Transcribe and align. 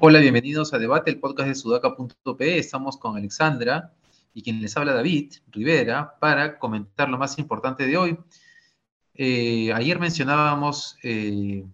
Hola, 0.00 0.20
bienvenidos 0.20 0.72
a 0.72 0.78
Debate, 0.78 1.10
el 1.10 1.20
podcast 1.20 1.48
de 1.48 1.54
sudaca.pe. 1.54 2.58
Estamos 2.58 2.96
con 2.96 3.16
Alexandra 3.16 3.92
y 4.34 4.42
quien 4.42 4.60
les 4.60 4.76
habla 4.76 4.94
David 4.94 5.34
Rivera 5.50 6.18
para 6.18 6.58
comentar 6.58 7.08
lo 7.08 7.18
más 7.18 7.38
importante 7.38 7.86
de 7.86 7.96
hoy. 7.96 8.18
Eh, 9.14 9.72
ayer 9.72 9.98
mencionábamos, 9.98 10.96
eh, 11.02 11.64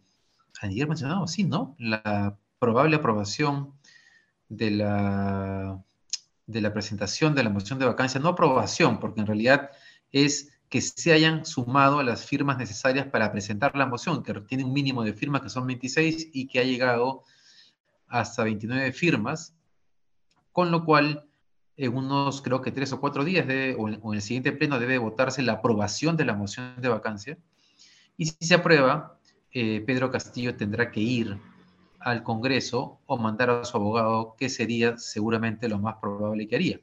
ayer 0.60 0.88
mencionábamos, 0.88 1.32
sí, 1.32 1.44
¿no? 1.44 1.74
La 1.78 2.36
probable 2.58 2.96
aprobación 2.96 3.74
de 4.48 4.70
la, 4.70 5.82
de 6.46 6.60
la 6.60 6.72
presentación 6.72 7.34
de 7.34 7.44
la 7.44 7.50
moción 7.50 7.78
de 7.78 7.86
vacancia, 7.86 8.20
no 8.20 8.30
aprobación, 8.30 9.00
porque 9.00 9.20
en 9.20 9.26
realidad 9.26 9.70
es 10.12 10.50
que 10.68 10.80
se 10.80 11.12
hayan 11.12 11.46
sumado 11.46 11.98
a 12.00 12.04
las 12.04 12.26
firmas 12.26 12.58
necesarias 12.58 13.06
para 13.06 13.30
presentar 13.30 13.76
la 13.76 13.86
moción, 13.86 14.22
que 14.22 14.34
tiene 14.40 14.64
un 14.64 14.72
mínimo 14.72 15.04
de 15.04 15.12
firmas 15.12 15.42
que 15.42 15.48
son 15.48 15.66
26 15.66 16.30
y 16.32 16.46
que 16.46 16.58
ha 16.58 16.64
llegado 16.64 17.22
hasta 18.08 18.44
29 18.44 18.92
firmas, 18.92 19.54
con 20.52 20.70
lo 20.70 20.84
cual 20.84 21.26
en 21.76 21.96
unos, 21.96 22.42
creo 22.42 22.60
que 22.60 22.70
tres 22.70 22.92
o 22.92 23.00
cuatro 23.00 23.24
días, 23.24 23.46
o, 23.78 23.88
en, 23.88 24.00
el 24.14 24.22
siguiente 24.22 24.52
pleno 24.52 24.78
debe 24.78 24.98
votarse 24.98 25.42
la 25.42 25.54
aprobación 25.54 26.16
de 26.16 26.24
la 26.24 26.34
moción 26.34 26.80
de 26.80 26.88
vacancia. 26.88 27.38
Y 28.16 28.26
si 28.26 28.36
se 28.40 28.54
aprueba, 28.54 29.18
eh, 29.52 29.82
Pedro 29.84 30.10
Castillo 30.10 30.56
tendrá 30.56 30.90
que 30.90 31.00
ir 31.00 31.38
al 32.04 32.22
Congreso 32.22 33.00
o 33.06 33.16
mandar 33.16 33.50
a 33.50 33.64
su 33.64 33.76
abogado, 33.76 34.36
que 34.38 34.48
sería 34.48 34.98
seguramente 34.98 35.68
lo 35.68 35.78
más 35.78 35.96
probable 35.96 36.46
que 36.46 36.56
haría. 36.56 36.80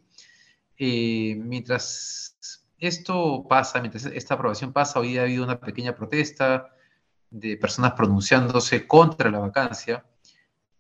Eh, 0.78 1.36
mientras 1.38 2.68
esto 2.80 3.46
pasa, 3.48 3.80
mientras 3.80 4.06
esta 4.08 4.34
aprobación 4.34 4.74
pasa, 4.74 5.00
hoy 5.00 5.18
ha 5.18 5.22
habido 5.22 5.44
una 5.44 5.60
pequeña 5.60 5.96
protesta 5.96 6.76
de 7.30 7.56
personas 7.56 7.94
pronunciándose 7.94 8.88
contra 8.88 9.30
la 9.30 9.40
vacancia, 9.40 10.04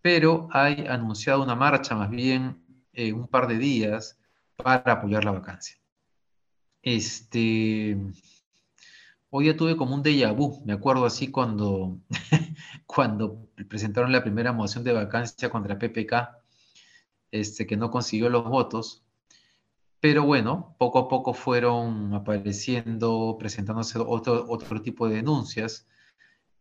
pero 0.02 0.50
hay 0.52 0.86
anunciado 0.88 1.44
una 1.44 1.56
marcha 1.56 1.95
más 1.95 2.09
bien 2.09 2.66
en 2.94 3.16
un 3.16 3.28
par 3.28 3.47
de 3.47 3.59
días 3.59 4.19
para 4.56 4.94
apoyar 4.94 5.23
la 5.23 5.31
vacancia. 5.31 5.78
Este, 6.81 7.95
hoy 9.32 9.48
ya 9.48 9.58
tuve 9.58 9.78
como 9.78 9.96
un 9.96 10.04
déjà 10.04 10.34
vu, 10.34 10.62
me 10.66 10.74
acuerdo 10.74 11.06
así 11.06 11.32
cuando, 11.32 12.00
cuando 12.86 13.48
presentaron 13.70 14.12
la 14.12 14.22
primera 14.22 14.52
moción 14.52 14.84
de 14.84 14.94
vacancia 14.94 15.50
contra 15.50 15.80
PPK, 15.80 16.38
este, 17.32 17.66
que 17.66 17.78
no 17.78 17.90
consiguió 17.90 18.30
los 18.30 18.44
votos, 18.44 19.04
pero 20.02 20.26
bueno, 20.26 20.76
poco 20.78 21.00
a 21.00 21.08
poco 21.08 21.34
fueron 21.34 22.14
apareciendo, 22.14 23.38
presentándose 23.40 24.00
otro, 24.00 24.46
otro 24.50 24.82
tipo 24.82 25.08
de 25.08 25.16
denuncias 25.16 25.88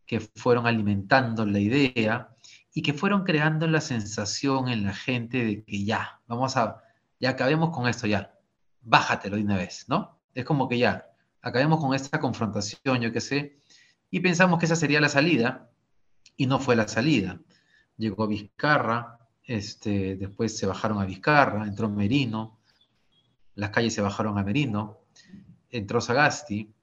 que 0.05 0.19
fueron 0.19 0.65
alimentando 0.65 1.45
la 1.45 1.59
idea 1.59 2.29
y 2.73 2.83
que 2.83 2.93
fueron 2.93 3.23
creando 3.23 3.67
la 3.67 3.81
sensación 3.81 4.69
en 4.69 4.85
la 4.85 4.93
gente 4.93 5.43
de 5.43 5.63
que 5.65 5.83
ya, 5.83 6.21
vamos 6.27 6.55
a, 6.55 6.81
ya 7.19 7.31
acabemos 7.31 7.71
con 7.71 7.87
esto, 7.87 8.07
ya, 8.07 8.33
bájatelo 8.81 9.35
de 9.35 9.43
una 9.43 9.57
vez, 9.57 9.85
¿no? 9.89 10.19
Es 10.33 10.45
como 10.45 10.69
que 10.69 10.77
ya, 10.77 11.10
acabemos 11.41 11.79
con 11.79 11.93
esta 11.93 12.19
confrontación, 12.19 13.01
yo 13.01 13.11
qué 13.11 13.21
sé, 13.21 13.59
y 14.09 14.19
pensamos 14.19 14.59
que 14.59 14.65
esa 14.65 14.75
sería 14.75 15.01
la 15.01 15.09
salida, 15.09 15.69
y 16.37 16.45
no 16.47 16.59
fue 16.59 16.75
la 16.75 16.87
salida. 16.87 17.39
Llegó 17.97 18.27
Vizcarra, 18.27 19.19
este, 19.43 20.15
después 20.15 20.57
se 20.57 20.65
bajaron 20.65 20.99
a 20.99 21.05
Vizcarra, 21.05 21.65
entró 21.65 21.89
Merino, 21.89 22.59
las 23.55 23.69
calles 23.69 23.93
se 23.93 24.01
bajaron 24.01 24.37
a 24.37 24.43
Merino, 24.43 24.99
entró 25.69 26.01
Sagasti, 26.01 26.73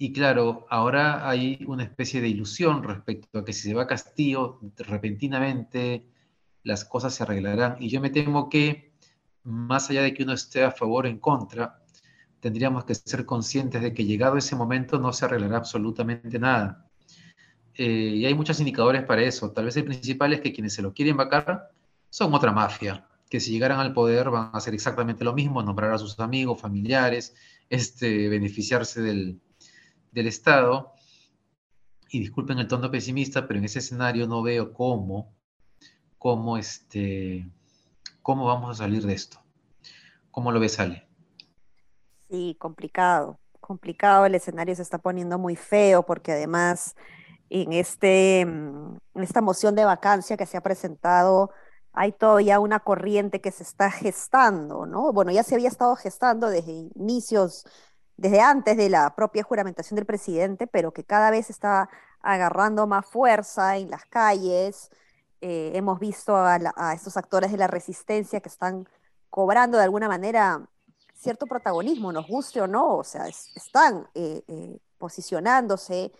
y 0.00 0.12
claro, 0.12 0.64
ahora 0.70 1.28
hay 1.28 1.64
una 1.66 1.82
especie 1.82 2.20
de 2.20 2.28
ilusión 2.28 2.84
respecto 2.84 3.40
a 3.40 3.44
que 3.44 3.52
si 3.52 3.62
se 3.62 3.74
va 3.74 3.82
a 3.82 3.86
Castillo, 3.88 4.60
repentinamente 4.76 6.06
las 6.62 6.84
cosas 6.84 7.14
se 7.14 7.24
arreglarán. 7.24 7.76
Y 7.80 7.88
yo 7.88 8.00
me 8.00 8.10
temo 8.10 8.48
que, 8.48 8.92
más 9.42 9.90
allá 9.90 10.02
de 10.02 10.14
que 10.14 10.22
uno 10.22 10.34
esté 10.34 10.62
a 10.62 10.70
favor 10.70 11.06
o 11.06 11.08
en 11.08 11.18
contra, 11.18 11.82
tendríamos 12.40 12.84
que 12.84 12.94
ser 12.94 13.24
conscientes 13.26 13.82
de 13.82 13.92
que 13.92 14.04
llegado 14.04 14.36
ese 14.36 14.56
momento 14.56 14.98
no 14.98 15.12
se 15.12 15.24
arreglará 15.24 15.58
absolutamente 15.58 16.38
nada. 16.38 16.86
Eh, 17.74 18.14
y 18.16 18.26
hay 18.26 18.34
muchos 18.34 18.58
indicadores 18.60 19.04
para 19.04 19.22
eso. 19.22 19.52
Tal 19.52 19.66
vez 19.66 19.76
el 19.76 19.84
principal 19.84 20.32
es 20.32 20.40
que 20.40 20.52
quienes 20.52 20.74
se 20.74 20.82
lo 20.82 20.92
quieren 20.92 21.16
vacar 21.16 21.70
son 22.10 22.34
otra 22.34 22.52
mafia, 22.52 23.06
que 23.28 23.40
si 23.40 23.52
llegaran 23.52 23.80
al 23.80 23.92
poder 23.92 24.30
van 24.30 24.50
a 24.52 24.58
hacer 24.58 24.74
exactamente 24.74 25.24
lo 25.24 25.34
mismo, 25.34 25.62
nombrar 25.62 25.92
a 25.92 25.98
sus 25.98 26.18
amigos, 26.20 26.60
familiares, 26.60 27.34
este, 27.70 28.28
beneficiarse 28.28 29.02
del, 29.02 29.40
del 30.12 30.26
Estado, 30.26 30.94
y 32.10 32.20
disculpen 32.20 32.58
el 32.58 32.68
tono 32.68 32.90
pesimista, 32.90 33.46
pero 33.46 33.58
en 33.58 33.66
ese 33.66 33.80
escenario 33.80 34.26
no 34.26 34.42
veo 34.42 34.72
cómo, 34.72 35.34
cómo, 36.16 36.56
este, 36.56 37.50
cómo 38.22 38.46
vamos 38.46 38.70
a 38.70 38.84
salir 38.84 39.04
de 39.04 39.12
esto. 39.12 39.40
¿Cómo 40.30 40.52
lo 40.52 40.60
ves, 40.60 40.80
Ale? 40.80 41.07
Sí, 42.30 42.56
complicado, 42.60 43.38
complicado. 43.60 44.26
El 44.26 44.34
escenario 44.34 44.74
se 44.74 44.82
está 44.82 44.98
poniendo 44.98 45.38
muy 45.38 45.56
feo 45.56 46.04
porque 46.04 46.32
además 46.32 46.94
en, 47.50 47.72
este, 47.72 48.40
en 48.40 49.00
esta 49.14 49.40
moción 49.40 49.74
de 49.74 49.84
vacancia 49.84 50.36
que 50.36 50.46
se 50.46 50.56
ha 50.56 50.60
presentado 50.62 51.50
hay 51.92 52.12
todavía 52.12 52.60
una 52.60 52.80
corriente 52.80 53.40
que 53.40 53.50
se 53.50 53.62
está 53.64 53.90
gestando, 53.90 54.86
¿no? 54.86 55.12
Bueno, 55.12 55.32
ya 55.32 55.42
se 55.42 55.54
había 55.54 55.68
estado 55.68 55.96
gestando 55.96 56.48
desde 56.48 56.72
inicios 56.94 57.64
desde 58.16 58.40
antes 58.40 58.76
de 58.76 58.90
la 58.90 59.14
propia 59.14 59.42
juramentación 59.44 59.96
del 59.96 60.06
presidente, 60.06 60.66
pero 60.66 60.92
que 60.92 61.04
cada 61.04 61.30
vez 61.30 61.50
está 61.50 61.88
agarrando 62.20 62.86
más 62.86 63.06
fuerza 63.06 63.76
en 63.78 63.90
las 63.90 64.04
calles. 64.06 64.90
Eh, 65.40 65.72
hemos 65.74 66.00
visto 66.00 66.36
a, 66.36 66.58
estos 66.94 67.16
actores 67.16 67.52
de 67.52 67.58
la 67.58 67.68
resistencia 67.68 68.40
que 68.40 68.48
están 68.48 68.88
cobrando 69.30 69.78
de 69.78 69.84
alguna 69.84 70.08
manera 70.08 70.68
cierto 71.18 71.46
protagonismo, 71.46 72.12
nos 72.12 72.26
guste 72.26 72.60
o 72.60 72.66
no, 72.66 72.98
o 72.98 73.04
sea, 73.04 73.26
están 73.26 74.08
eh, 74.14 74.42
eh, 74.46 74.78
posicionándose 74.98 76.12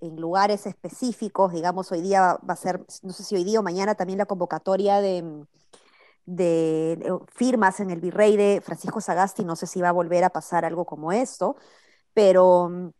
en 0.00 0.16
lugares 0.16 0.66
específicos, 0.66 1.52
digamos, 1.52 1.92
hoy 1.92 2.00
día 2.00 2.38
va 2.48 2.54
a 2.54 2.56
ser, 2.56 2.84
no 3.02 3.12
sé 3.12 3.22
si 3.22 3.34
hoy 3.34 3.44
día 3.44 3.60
o 3.60 3.62
mañana 3.62 3.94
también 3.94 4.18
la 4.18 4.26
convocatoria 4.26 5.00
de, 5.00 5.44
de 6.24 7.18
firmas 7.34 7.80
en 7.80 7.90
el 7.90 8.00
virrey 8.00 8.36
de 8.36 8.62
Francisco 8.64 9.00
Sagasti, 9.00 9.44
no 9.44 9.56
sé 9.56 9.66
si 9.66 9.80
va 9.80 9.90
a 9.90 9.92
volver 9.92 10.24
a 10.24 10.30
pasar 10.30 10.64
algo 10.64 10.86
como 10.86 11.12
esto, 11.12 11.56
pero 12.14 12.68
mm, 12.70 12.90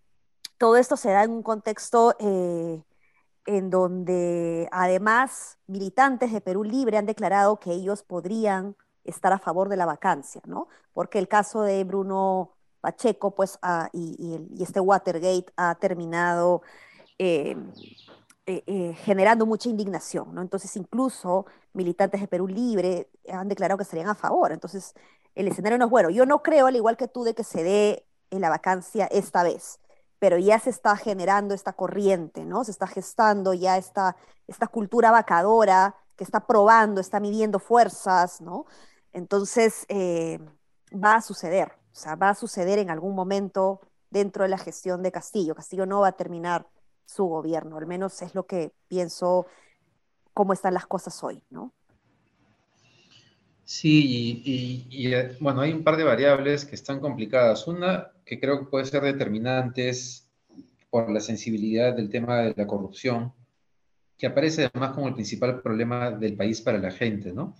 todo 0.58 0.76
esto 0.76 0.96
se 0.96 1.10
da 1.10 1.24
en 1.24 1.30
un 1.30 1.42
contexto 1.42 2.14
eh, 2.18 2.82
en 3.46 3.70
donde 3.70 4.68
además 4.72 5.58
militantes 5.66 6.32
de 6.32 6.40
Perú 6.40 6.64
Libre 6.64 6.98
han 6.98 7.06
declarado 7.06 7.58
que 7.58 7.72
ellos 7.72 8.02
podrían 8.02 8.76
estar 9.06 9.32
a 9.32 9.38
favor 9.38 9.68
de 9.68 9.76
la 9.76 9.86
vacancia, 9.86 10.40
¿no? 10.46 10.68
Porque 10.92 11.18
el 11.18 11.28
caso 11.28 11.62
de 11.62 11.82
Bruno 11.84 12.52
Pacheco, 12.80 13.34
pues, 13.34 13.58
y, 13.92 14.62
este 14.62 14.80
Watergate 14.80 15.46
ha 15.56 15.74
terminado 15.76 16.62
eh, 17.18 17.56
eh, 18.46 18.62
eh, 18.66 18.94
generando 19.04 19.46
mucha 19.46 19.68
indignación, 19.68 20.34
¿no? 20.34 20.42
Entonces, 20.42 20.76
incluso 20.76 21.46
militantes 21.72 22.20
de 22.20 22.28
Perú 22.28 22.46
Libre 22.46 23.08
han 23.28 23.48
declarado 23.48 23.78
que 23.78 23.82
estarían 23.82 24.08
a 24.08 24.14
favor. 24.14 24.52
Entonces, 24.52 24.94
el 25.34 25.48
escenario 25.48 25.78
no 25.78 25.86
es 25.86 25.90
bueno. 25.90 26.10
Yo 26.10 26.26
no 26.26 26.42
creo, 26.42 26.66
al 26.66 26.76
igual 26.76 26.96
que 26.96 27.08
tú, 27.08 27.24
de 27.24 27.34
que 27.34 27.44
se 27.44 27.64
dé 27.64 28.06
en 28.30 28.40
la 28.40 28.50
vacancia 28.50 29.06
esta 29.06 29.42
vez, 29.42 29.80
pero 30.18 30.38
ya 30.38 30.58
se 30.58 30.70
está 30.70 30.96
generando 30.96 31.54
esta 31.54 31.72
corriente, 31.72 32.44
¿no? 32.44 32.64
Se 32.64 32.70
está 32.70 32.86
gestando 32.86 33.52
ya 33.52 33.78
esta, 33.78 34.16
esta 34.46 34.68
cultura 34.68 35.10
vacadora 35.10 35.96
que 36.16 36.24
está 36.24 36.46
probando, 36.46 37.00
está 37.00 37.20
midiendo 37.20 37.58
fuerzas, 37.58 38.40
¿no? 38.40 38.66
Entonces, 39.16 39.86
eh, 39.88 40.38
va 40.92 41.14
a 41.14 41.22
suceder, 41.22 41.68
o 41.68 41.94
sea, 41.94 42.16
va 42.16 42.28
a 42.28 42.34
suceder 42.34 42.78
en 42.78 42.90
algún 42.90 43.14
momento 43.14 43.80
dentro 44.10 44.42
de 44.42 44.50
la 44.50 44.58
gestión 44.58 45.02
de 45.02 45.10
Castillo. 45.10 45.54
Castillo 45.54 45.86
no 45.86 46.00
va 46.00 46.08
a 46.08 46.16
terminar 46.18 46.66
su 47.06 47.24
gobierno, 47.24 47.78
al 47.78 47.86
menos 47.86 48.20
es 48.20 48.34
lo 48.34 48.46
que 48.46 48.72
pienso 48.88 49.46
cómo 50.34 50.52
están 50.52 50.74
las 50.74 50.86
cosas 50.86 51.24
hoy, 51.24 51.42
¿no? 51.48 51.72
Sí, 53.64 54.42
y, 54.90 55.14
eh, 55.14 55.34
bueno, 55.40 55.62
hay 55.62 55.72
un 55.72 55.82
par 55.82 55.96
de 55.96 56.04
variables 56.04 56.66
que 56.66 56.74
están 56.74 57.00
complicadas. 57.00 57.66
Una 57.66 58.12
que 58.22 58.38
creo 58.38 58.58
que 58.58 58.66
puede 58.66 58.84
ser 58.84 59.02
determinante 59.02 59.88
es 59.88 60.28
por 60.90 61.08
la 61.10 61.20
sensibilidad 61.20 61.96
del 61.96 62.10
tema 62.10 62.42
de 62.42 62.54
la 62.54 62.66
corrupción, 62.66 63.32
que 64.18 64.26
aparece 64.26 64.66
además 64.66 64.94
como 64.94 65.08
el 65.08 65.14
principal 65.14 65.62
problema 65.62 66.10
del 66.10 66.36
país 66.36 66.60
para 66.60 66.76
la 66.76 66.90
gente, 66.90 67.32
¿no? 67.32 67.56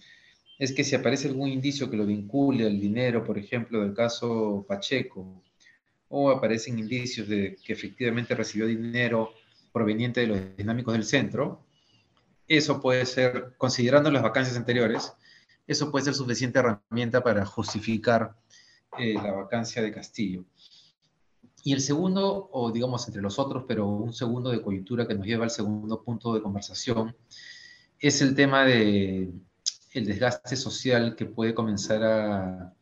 Es 0.59 0.73
que 0.73 0.85
si 0.85 0.95
aparece 0.95 1.29
algún 1.29 1.49
indicio 1.49 1.91
que 1.91 1.97
lo 1.97 2.07
vincule 2.07 2.67
al 2.67 2.81
dinero, 2.81 3.25
por 3.25 3.39
ejemplo, 3.39 3.81
del 3.81 3.95
caso 3.95 4.65
Pacheco, 4.67 5.43
o 6.09 6.31
aparecen 6.31 6.79
indicios 6.79 7.29
de 7.29 7.57
que 7.65 7.73
efectivamente 7.73 8.35
recibió 8.35 8.67
dinero 8.67 9.33
proveniente 9.73 10.21
de 10.21 10.27
los 10.29 10.57
dinámicos 10.57 10.95
del 10.95 11.05
centro, 11.05 11.67
eso 12.49 12.81
puede 12.81 13.05
ser, 13.07 13.55
considerando 13.59 14.11
las 14.11 14.23
vacancias 14.23 14.57
anteriores, 14.57 15.13
eso 15.67 15.91
puede 15.91 16.05
ser 16.05 16.15
suficiente 16.15 16.61
herramienta 16.61 17.23
para 17.23 17.45
justificar 17.45 18.37
eh, 18.99 19.15
la 19.15 19.33
vacancia 19.33 19.83
de 19.83 19.93
Castillo. 19.93 20.45
Y 21.65 21.73
el 21.73 21.81
segundo, 21.81 22.49
o 22.53 22.71
digamos 22.71 23.07
entre 23.09 23.21
los 23.21 23.41
otros, 23.41 23.65
pero 23.67 23.89
un 23.89 24.13
segundo 24.13 24.51
de 24.51 24.63
coyuntura 24.63 25.09
que 25.09 25.15
nos 25.15 25.27
lleva 25.27 25.45
al 25.45 25.51
segundo 25.51 26.03
punto 26.03 26.33
de 26.33 26.41
conversación, 26.41 27.17
es 27.99 28.23
el 28.23 28.37
tema 28.37 28.65
de 28.65 29.33
el 29.99 30.07
desgaste 30.07 30.57
social 30.57 31.17
que 31.17 31.27
puede 31.27 31.55
comenzar 31.55 32.03
a, 32.05 32.73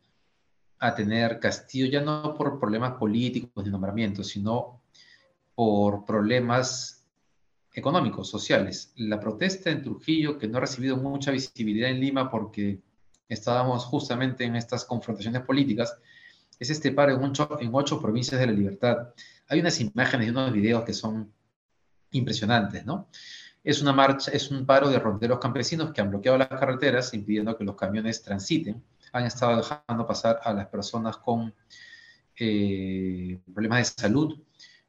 tener 0.95 1.39
Castillo, 1.39 1.87
ya 1.87 2.01
no 2.01 2.35
por 2.35 2.59
problemas 2.59 2.93
políticos 2.93 3.65
de 3.65 3.71
nombramiento, 3.71 4.23
sino 4.23 4.83
por 5.55 6.05
problemas 6.05 7.03
económicos, 7.73 8.29
sociales. 8.29 8.93
La 8.95 9.19
protesta 9.19 9.71
en 9.71 9.81
Trujillo, 9.81 10.37
que 10.37 10.47
no 10.47 10.57
ha 10.57 10.61
recibido 10.61 10.95
mucha 10.97 11.31
visibilidad 11.31 11.89
en 11.89 11.99
Lima 11.99 12.29
porque 12.29 12.81
estábamos 13.27 13.85
justamente 13.85 14.43
en 14.43 14.55
estas 14.55 14.85
confrontaciones 14.85 15.41
políticas, 15.41 15.97
es 16.59 16.69
este 16.69 16.91
paro 16.91 17.19
en 17.59 17.69
ocho 17.73 17.99
provincias 17.99 18.39
de 18.39 18.45
la 18.45 18.53
libertad. 18.53 19.09
Hay 19.47 19.59
unas 19.59 19.79
imágenes 19.81 20.27
y 20.27 20.29
unos 20.29 20.53
videos 20.53 20.83
que 20.83 20.93
son 20.93 21.33
impresionantes, 22.11 22.85
¿no? 22.85 23.09
Es 23.65 23.81
una 23.81 23.91
marcha, 23.91 24.31
es 24.31 24.49
un 24.49 24.65
paro 24.65 24.89
de 24.89 24.99
ronderos 24.99 25.39
campesinos 25.39 25.91
que 25.91 25.99
han 25.99 26.09
bloqueado 26.09 26.37
las 26.37 26.47
carreteras 26.47 27.13
impidiendo 27.13 27.57
que 27.57 27.65
los 27.65 27.75
camiones 27.75 28.23
transiten. 28.23 28.81
Han 29.11 29.25
estado 29.25 29.57
dejando 29.57 30.07
pasar 30.07 30.39
a 30.43 30.53
las 30.53 30.67
personas 30.67 31.17
con 31.17 31.53
eh, 32.39 33.39
problemas 33.53 33.79
de 33.79 34.01
salud, 34.01 34.39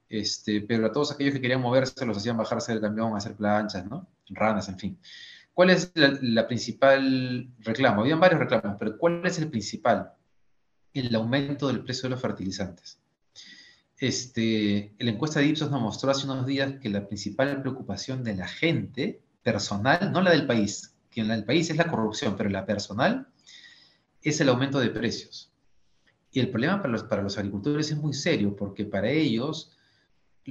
este, 0.08 0.61
pero 0.61 0.87
a 0.87 0.93
todos 0.93 1.11
aquellos 1.11 1.34
que 1.34 1.40
querían 1.40 1.61
moverse 1.61 2.06
los 2.06 2.19
hacían 2.19 2.37
bajarse 2.37 2.73
del 2.73 2.81
camión, 2.81 3.17
hacer 3.17 3.34
planchas, 3.34 3.84
¿no? 3.87 4.06
Ranas, 4.28 4.69
en 4.69 4.79
fin. 4.79 4.99
¿Cuál 5.52 5.70
es 5.70 5.90
la, 5.94 6.17
la 6.20 6.46
principal 6.46 7.49
reclamo? 7.61 8.02
Habían 8.02 8.20
varios 8.20 8.38
reclamos, 8.40 8.76
pero 8.79 8.96
¿cuál 8.96 9.25
es 9.25 9.38
el 9.38 9.49
principal? 9.49 10.12
el 11.00 11.14
aumento 11.14 11.69
del 11.69 11.82
precio 11.82 12.05
de 12.05 12.11
los 12.11 12.20
fertilizantes. 12.20 13.00
Este, 13.98 14.94
la 14.98 15.10
encuesta 15.10 15.40
de 15.40 15.46
Ipsos 15.46 15.70
nos 15.70 15.81
mostró 15.81 16.10
hace 16.10 16.26
unos 16.26 16.46
días 16.46 16.75
que 16.81 16.90
la 16.90 17.06
principal 17.06 17.60
preocupación 17.62 18.22
de 18.25 18.37
la 18.37 18.46
gente 18.46 19.22
personal, 19.43 20.12
no 20.12 20.20
la 20.20 20.32
del 20.32 20.46
país, 20.46 20.94
que 21.10 21.22
en 21.22 21.28
la 21.28 21.37
del 21.37 21.44
país 21.44 21.70
es 21.70 21.76
la 21.76 21.88
corrupción, 21.88 22.37
pero 22.37 22.50
la 22.50 22.66
personal 22.66 23.28
es 24.22 24.40
el 24.40 24.48
aumento 24.48 24.81
de 24.81 24.90
precios. 24.90 25.52
Y 26.31 26.40
el 26.40 26.50
problema 26.50 26.82
para 26.82 26.93
los, 26.93 27.04
para 27.04 27.22
los 27.22 27.38
agricultores 27.38 27.90
es 27.90 27.96
muy 27.96 28.12
serio, 28.12 28.54
porque 28.54 28.84
para 28.84 29.08
ellos 29.08 29.72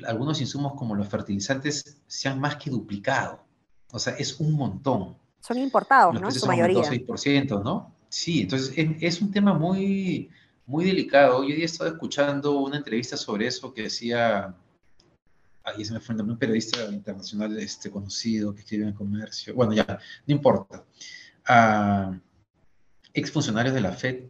algunos 0.07 0.42
insumos 0.42 0.74
como 0.74 0.95
los 0.95 1.07
fertilizantes 1.07 2.01
se 2.07 2.27
han 2.27 2.39
más 2.39 2.56
que 2.57 2.69
duplicado. 2.69 3.44
O 3.92 4.00
sea, 4.00 4.13
es 4.15 4.39
un 4.39 4.53
montón. 4.53 5.15
Son 5.39 5.57
importados, 5.57 6.19
¿no? 6.19 6.27
En 6.27 6.33
su 6.33 6.47
mayoría. 6.47 6.81
6%, 6.81 7.63
¿no? 7.63 7.94
Sí, 8.09 8.42
entonces 8.42 8.74
es, 8.75 9.21
un 9.21 9.31
tema 9.31 9.53
muy, 9.53 10.30
muy 10.65 10.85
delicado. 10.85 11.44
Yo 11.44 11.56
hoy 11.56 11.62
he 11.62 11.65
estado 11.65 11.89
escuchando 11.89 12.59
una 12.59 12.77
entrevista 12.77 13.17
sobre 13.17 13.47
eso 13.47 13.73
que 13.73 13.83
decía, 13.83 14.56
ahí 15.63 15.85
se 15.85 15.94
me 15.94 16.00
fue 16.00 16.15
un 16.15 16.38
periodista 16.38 16.85
internacional 16.85 17.57
este, 17.57 17.89
conocido 17.91 18.53
que 18.53 18.62
escribe 18.62 18.85
en 18.88 18.94
comercio, 18.94 19.53
bueno, 19.56 19.73
ya, 19.73 19.85
no 19.85 20.35
importa, 20.35 20.83
a 21.47 22.19
exfuncionarios 23.13 23.73
de 23.73 23.81
la 23.81 23.91
FED, 23.91 24.25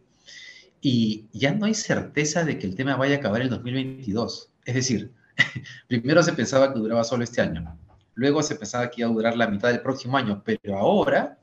y 0.80 1.26
ya 1.32 1.52
no 1.52 1.66
hay 1.66 1.74
certeza 1.74 2.44
de 2.44 2.58
que 2.58 2.66
el 2.66 2.76
tema 2.76 2.96
vaya 2.96 3.16
a 3.16 3.18
acabar 3.18 3.42
en 3.42 3.48
2022. 3.50 4.52
Es 4.64 4.74
decir, 4.74 5.12
primero 5.88 6.22
se 6.22 6.32
pensaba 6.32 6.72
que 6.72 6.78
duraba 6.78 7.04
solo 7.04 7.24
este 7.24 7.40
año, 7.40 7.78
luego 8.14 8.42
se 8.42 8.56
pensaba 8.56 8.90
que 8.90 9.00
iba 9.02 9.10
a 9.10 9.12
durar 9.12 9.36
la 9.36 9.48
mitad 9.48 9.68
del 9.68 9.80
próximo 9.82 10.16
año, 10.16 10.42
pero 10.44 10.78
ahora 10.78 11.38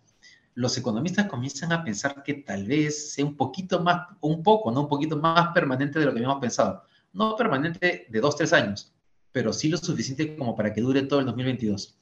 los 0.56 0.78
economistas 0.78 1.28
comienzan 1.28 1.72
a 1.72 1.84
pensar 1.84 2.24
que 2.24 2.36
tal 2.36 2.66
vez 2.66 3.14
sea 3.14 3.26
un 3.26 3.36
poquito 3.36 3.82
más, 3.82 4.08
un 4.22 4.44
poco, 4.44 4.72
no 4.72 4.82
un 4.82 4.88
poquito 4.88 5.18
más 5.18 5.54
permanente 5.54 6.00
de 6.00 6.06
lo 6.06 6.12
que 6.12 6.20
habíamos 6.20 6.42
pensado. 6.42 6.84
No 7.12 7.36
permanente 7.36 8.08
de 8.10 8.20
dos, 8.20 8.36
tres 8.36 8.54
años, 8.54 8.94
pero 9.32 9.54
sí 9.54 9.70
lo 9.70 9.78
suficiente 9.78 10.36
como 10.36 10.56
para 10.56 10.74
que 10.74 10.82
dure 10.82 11.04
todo 11.04 11.20
el 11.20 11.26
2022. 11.26 12.00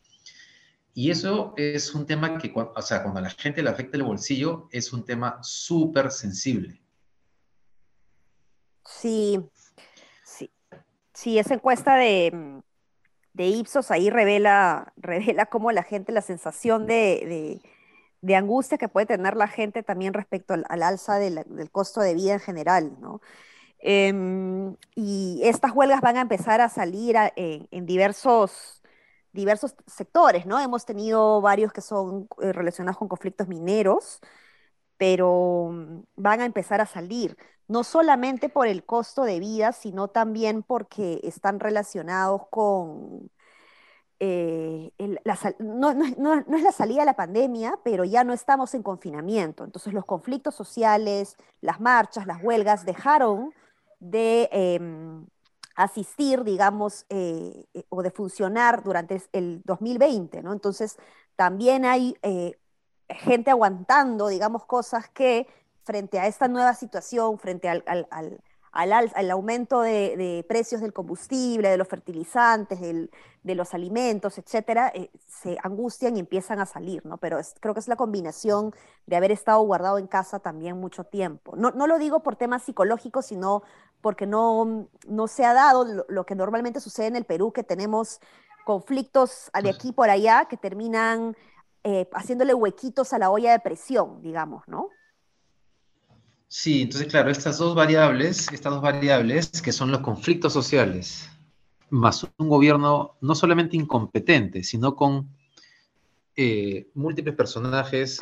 Y 0.94 1.10
eso 1.10 1.54
es 1.56 1.94
un 1.96 2.06
tema 2.06 2.38
que, 2.38 2.52
o 2.54 2.82
sea, 2.82 3.02
cuando 3.02 3.20
a 3.20 3.24
la 3.24 3.30
gente 3.30 3.64
le 3.64 3.70
afecta 3.70 3.96
el 3.98 4.04
bolsillo, 4.04 4.68
es 4.72 4.92
un 4.92 5.06
tema 5.06 5.40
súper 5.42 6.12
sensible. 6.12 6.82
Sí, 8.86 9.40
sí, 10.26 10.52
sí, 11.14 11.40
esa 11.40 11.54
encuesta 11.54 11.96
de, 11.96 12.62
de 13.34 13.48
Ipsos 13.48 13.90
ahí 13.92 14.10
revela, 14.10 14.92
revela 14.98 15.46
cómo 15.46 15.72
la 15.72 15.84
gente, 15.84 16.12
la 16.12 16.22
sensación 16.22 16.88
de 16.88 17.26
de 17.26 17.62
angustia 18.36 18.78
que 18.78 18.88
puede 18.90 19.08
tener 19.08 19.36
la 19.36 19.48
gente 19.48 19.84
también 19.84 20.14
respecto 20.14 20.54
al, 20.54 20.84
alza 20.84 21.18
del, 21.18 21.44
costo 21.72 22.02
de 22.02 22.14
vida 22.16 22.34
en 22.34 22.40
general, 22.40 22.98
¿no? 23.00 23.22
Em, 23.80 24.76
y 24.96 25.42
estas 25.44 25.72
huelgas 25.74 26.02
van 26.02 26.18
a 26.18 26.22
empezar 26.22 26.62
a 26.62 26.70
salir 26.70 27.16
en, 27.36 27.86
diversos, 27.86 28.82
diversos 29.34 29.76
sectores, 29.88 30.46
¿no? 30.46 30.60
Hemos 30.60 30.86
tenido 30.86 31.42
varios 31.42 31.74
que 31.74 31.82
son 31.82 32.28
eh, 32.42 32.54
relacionados 32.54 32.98
con 33.00 33.08
conflictos 33.08 33.48
mineros, 33.48 34.20
pero 34.98 35.70
mm, 35.72 36.04
van 36.16 36.42
a 36.42 36.46
empezar 36.46 36.82
a 36.82 36.86
salir, 36.86 37.38
no 37.68 37.84
solamente 37.84 38.50
por 38.50 38.68
el 38.68 38.86
costo 38.86 39.24
de 39.24 39.40
vida, 39.40 39.72
sino 39.74 40.10
también 40.10 40.64
porque 40.64 41.20
están 41.24 41.60
relacionados 41.60 42.48
con 42.50 43.32
eh, 44.24 44.92
no, 45.58 45.90
es 45.90 46.62
la 46.62 46.72
salida 46.72 47.00
de 47.00 47.06
la 47.08 47.16
pandemia, 47.16 47.80
pero 47.84 48.04
ya 48.04 48.24
no 48.24 48.34
estamos 48.34 48.76
en 48.76 48.84
confinamiento. 48.84 49.64
Entonces 49.64 49.94
los 49.94 50.06
conflictos 50.06 50.54
sociales, 50.54 51.38
las 51.60 51.82
marchas, 51.82 52.28
las 52.28 52.40
huelgas 52.44 52.86
dejaron 52.86 53.52
de 54.00 54.48
em, 54.52 55.26
asistir, 55.76 56.44
digamos, 56.44 57.08
eh, 57.10 57.66
eh, 57.74 57.84
o 57.90 58.04
de 58.04 58.12
funcionar 58.12 58.84
durante 58.84 59.24
el 59.32 59.64
2020, 59.66 60.44
¿no? 60.44 60.54
Entonces 60.54 61.00
también 61.36 61.84
hay 61.84 62.16
gente 63.10 63.50
aguantando, 63.50 64.28
digamos, 64.28 64.66
cosas 64.66 65.10
que 65.10 65.48
frente 65.84 66.20
a 66.20 66.28
esta 66.28 66.48
nueva 66.48 66.76
situación, 66.76 67.40
frente 67.40 67.70
al 67.70 67.84
al, 67.88 68.40
aumento 68.72 69.82
de, 69.82 70.46
precios 70.48 70.82
del 70.82 70.94
combustible, 70.94 71.70
de 71.70 71.78
los 71.78 71.88
fertilizantes, 71.88 72.80
de 72.80 73.56
los 73.56 73.74
alimentos, 73.74 74.38
etcétera, 74.38 74.92
eh, 74.94 75.10
se 75.28 75.58
angustian 75.64 76.16
y 76.16 76.20
empiezan 76.20 76.60
a 76.60 76.66
salir, 76.66 77.06
¿no? 77.06 77.18
Pero 77.18 77.40
creo 77.60 77.74
que 77.74 77.80
es 77.80 77.88
la 77.88 77.96
combinación 77.96 78.74
de 79.06 79.16
haber 79.16 79.32
estado 79.32 79.62
guardado 79.62 79.98
en 79.98 80.08
casa 80.08 80.40
también 80.40 80.80
mucho 80.80 81.04
tiempo. 81.04 81.56
No, 81.56 81.72
lo 81.72 82.00
digo 82.00 82.22
por 82.24 82.36
temas 82.36 82.64
psicológicos, 82.64 83.26
sino 83.26 83.64
porque 84.00 84.26
no, 84.26 84.88
no 85.08 85.28
se 85.28 85.46
ha 85.46 85.54
dado 85.54 85.86
lo, 86.08 86.26
que 86.26 86.36
normalmente 86.36 86.80
sucede 86.80 87.08
en 87.08 87.16
el 87.16 87.26
Perú, 87.26 87.52
que 87.52 87.64
tenemos 87.64 88.20
conflictos 88.66 89.52
de 89.62 89.70
aquí 89.70 89.92
por 89.92 90.10
allá 90.10 90.46
que 90.46 90.58
terminan 90.58 91.36
eh, 91.84 92.08
haciéndole 92.14 92.54
huequitos 92.54 93.12
a 93.12 93.20
la 93.20 93.32
olla 93.32 93.52
de 93.52 93.60
presión, 93.60 94.22
digamos, 94.22 94.68
¿no? 94.68 94.90
Sí, 96.54 96.82
entonces, 96.82 97.08
claro, 97.08 97.32
estas 97.32 97.60
dos 97.60 97.74
variables, 97.74 98.52
estas 98.52 98.74
dos 98.74 98.82
variables 98.82 99.62
que 99.62 99.72
son 99.72 99.90
los 99.90 100.02
conflictos 100.02 100.52
sociales, 100.52 101.30
más 101.90 102.28
un 102.38 102.50
gobierno 102.50 103.16
no 103.22 103.36
solamente 103.36 103.78
incompetente, 103.78 104.62
sino 104.62 104.94
con 104.94 105.30
eh, 106.36 106.90
múltiples 106.94 107.36
personajes, 107.36 108.20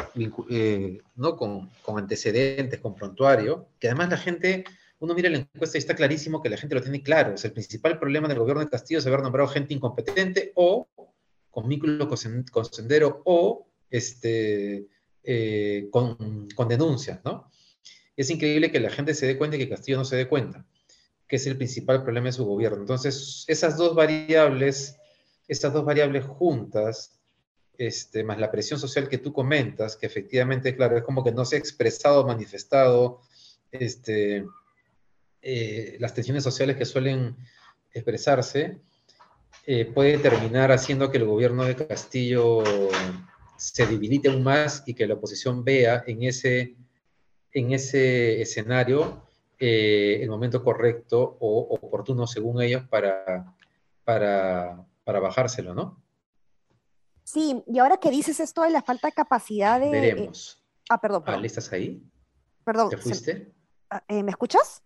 eh, 0.47 1.01
¿no? 1.15 1.35
Con, 1.35 1.71
antecedentes, 1.87 2.79
con 2.79 2.93
prontuario, 2.93 3.69
que 3.79 3.87
además 3.87 4.11
la 4.11 4.17
gente, 4.17 4.63
uno 4.99 5.15
mira 5.15 5.31
la 5.31 5.39
encuesta 5.39 5.79
y 5.79 5.79
está 5.79 5.95
clarísimo 5.95 6.39
que 6.39 6.51
la 6.51 6.57
gente 6.57 6.75
lo 6.75 6.83
tiene 6.83 7.01
claro. 7.01 7.33
O 7.33 7.43
el 7.43 7.51
principal 7.51 7.97
problema 7.97 8.27
del 8.27 8.37
gobierno 8.37 8.61
de 8.63 8.69
Castillo 8.69 8.99
es 8.99 9.07
haber 9.07 9.23
nombrado 9.23 9.49
gente 9.49 9.73
incompetente 9.73 10.51
o 10.53 10.87
con 11.49 11.67
vínculo 11.67 12.07
con, 12.07 12.65
sendero 12.65 13.23
o 13.25 13.65
este, 13.89 14.87
eh, 15.23 15.87
con, 15.89 16.47
con 16.55 16.67
denuncias, 16.67 17.21
¿no? 17.25 17.49
Es 18.19 18.29
increíble 18.29 18.69
que 18.69 18.81
la 18.81 18.89
gente 18.89 19.13
se 19.13 19.27
dé 19.27 19.37
cuenta 19.37 19.55
y 19.55 19.59
que 19.59 19.69
Castillo 19.69 19.97
no 19.97 20.03
se 20.03 20.17
dé 20.17 20.27
cuenta, 20.27 20.65
que 21.25 21.37
es 21.37 21.47
el 21.47 21.55
principal 21.55 22.03
problema 22.03 22.25
de 22.25 22.33
su 22.33 22.45
gobierno. 22.45 22.79
Entonces, 22.79 23.45
esas 23.47 23.77
dos 23.77 23.95
variables, 23.95 24.97
estas 25.47 25.71
dos 25.71 25.85
variables 25.85 26.25
juntas, 26.25 27.17
este, 27.77 28.25
más 28.25 28.37
la 28.37 28.51
presión 28.51 28.77
social 28.77 29.07
que 29.07 29.19
tú 29.19 29.31
comentas, 29.31 29.95
que 29.95 30.05
efectivamente, 30.05 30.75
claro, 30.75 30.97
es 30.97 31.03
como 31.03 31.23
que 31.23 31.31
no 31.31 31.45
se 31.45 31.55
ha 31.55 31.59
expresado, 31.59 32.27
manifestado, 32.27 33.21
este, 33.71 34.45
eh, 35.41 35.95
las 36.01 36.13
tensiones 36.13 36.43
sociales 36.43 36.75
que 36.75 36.83
suelen 36.83 37.37
expresarse, 37.93 38.81
eh, 39.65 39.85
puede 39.85 40.17
terminar 40.17 40.73
haciendo 40.73 41.09
que 41.09 41.19
el 41.19 41.25
gobierno 41.25 41.63
de 41.63 41.77
Castillo 41.87 42.63
se 43.55 43.85
debilite 43.85 44.27
aún 44.27 44.43
más 44.43 44.83
y 44.85 44.93
que 44.93 45.07
la 45.07 45.13
oposición 45.13 45.63
vea 45.63 46.03
en 46.05 46.23
ese 46.23 46.75
en 47.53 47.73
ese 47.73 48.41
escenario 48.41 49.23
eh, 49.59 50.19
el 50.21 50.29
momento 50.29 50.63
correcto 50.63 51.37
o 51.39 51.77
oportuno, 51.81 52.25
según 52.27 52.61
ellos, 52.61 52.83
para, 52.89 53.53
para, 54.03 54.85
para 55.03 55.19
bajárselo, 55.19 55.73
¿no? 55.73 56.01
Sí, 57.23 57.63
y 57.67 57.77
ahora 57.79 57.97
que 57.97 58.09
dices 58.09 58.39
esto 58.39 58.63
de 58.63 58.71
la 58.71 58.81
falta 58.81 59.07
de 59.07 59.13
capacidad 59.13 59.79
de... 59.79 59.89
Veremos. 59.89 60.63
Ah, 60.89 60.99
perdón. 60.99 61.23
perdón. 61.23 61.45
¿estás 61.45 61.71
ahí? 61.71 62.01
Perdón. 62.63 62.89
¿Te 62.89 62.97
fuiste? 62.97 63.53
Ah, 63.89 64.03
eh, 64.07 64.23
¿Me 64.23 64.31
escuchas? 64.31 64.81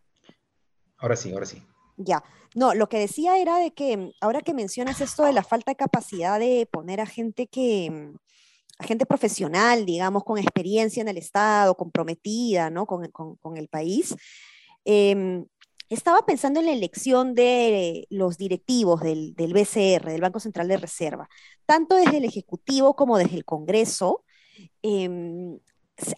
Ahora 0.97 1.15
sí, 1.15 1.31
ahora 1.31 1.45
sí. 1.45 1.63
Ya. 1.97 2.23
No, 2.55 2.73
lo 2.73 2.89
que 2.89 2.99
decía 2.99 3.37
era 3.37 3.57
de 3.57 3.71
que 3.71 4.13
ahora 4.21 4.41
que 4.41 4.53
mencionas 4.53 5.01
esto 5.01 5.23
de 5.23 5.33
la 5.33 5.43
falta 5.43 5.71
de 5.71 5.75
capacidad 5.75 6.39
de 6.39 6.67
poner 6.71 6.99
a 6.99 7.05
gente 7.05 7.47
que, 7.47 8.13
gente 8.79 9.05
profesional, 9.05 9.85
digamos, 9.85 10.23
con 10.23 10.37
experiencia 10.37 11.01
en 11.01 11.07
el 11.07 11.17
Estado, 11.17 11.75
comprometida, 11.75 12.69
¿no? 12.69 12.85
Con, 12.85 13.57
el 13.57 13.67
país. 13.67 14.15
Em, 14.85 15.45
estaba 15.89 16.25
pensando 16.25 16.59
en 16.59 16.65
la 16.65 16.71
elección 16.71 17.35
de 17.35 18.07
los 18.09 18.37
directivos 18.37 19.01
del, 19.01 19.33
BCR, 19.35 20.11
del 20.11 20.21
Banco 20.21 20.39
Central 20.39 20.67
de 20.67 20.77
Reserva, 20.77 21.29
tanto 21.65 21.95
desde 21.95 22.17
el 22.17 22.25
Ejecutivo 22.25 22.95
como 22.95 23.17
desde 23.17 23.37
el 23.37 23.45
Congreso. 23.45 24.23
Eh, 24.81 25.59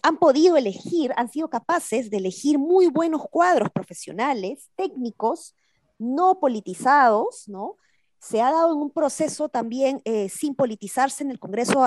han 0.02 0.18
podido 0.18 0.56
elegir, 0.56 1.12
han 1.16 1.30
sido 1.30 1.50
capaces 1.50 2.10
de 2.10 2.16
elegir 2.16 2.58
muy 2.58 2.86
buenos 2.86 3.22
cuadros 3.30 3.70
profesionales, 3.70 4.70
técnicos, 4.74 5.54
no 5.98 6.40
politizados, 6.40 7.48
¿no? 7.48 7.76
Se 8.18 8.40
ha 8.40 8.50
dado 8.50 8.72
en 8.72 8.78
un 8.78 8.90
proceso 8.90 9.48
también 9.48 10.00
eh, 10.04 10.28
sin 10.28 10.54
politizarse 10.54 11.22
en 11.22 11.30
el 11.30 11.38
Congreso, 11.38 11.84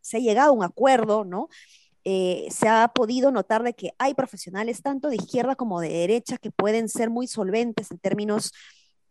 se 0.00 0.16
ha 0.16 0.20
llegado 0.20 0.50
a 0.50 0.54
un 0.54 0.64
acuerdo, 0.64 1.24
¿no? 1.24 1.48
Eh, 2.04 2.48
se 2.50 2.68
ha 2.68 2.88
podido 2.88 3.30
notar 3.30 3.62
de 3.62 3.74
que 3.74 3.92
hay 3.98 4.14
profesionales 4.14 4.80
tanto 4.82 5.08
de 5.08 5.16
izquierda 5.16 5.54
como 5.54 5.80
de 5.80 5.90
derecha 5.90 6.38
que 6.38 6.50
pueden 6.50 6.88
ser 6.88 7.10
muy 7.10 7.26
solventes 7.26 7.90
en 7.90 7.98
términos 7.98 8.52